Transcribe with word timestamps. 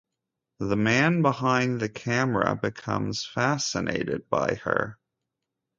The 0.57 0.75
man 0.75 1.21
behind 1.21 1.79
the 1.79 1.87
camera 1.87 2.55
becomes 2.55 3.23
fascinated 3.23 4.27
by 4.31 4.55
her. 4.55 4.97